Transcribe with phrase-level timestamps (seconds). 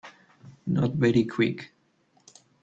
[0.65, 1.71] Not very Quick